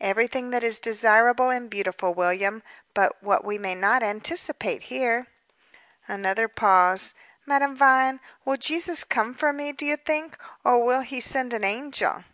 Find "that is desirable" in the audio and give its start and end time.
0.50-1.48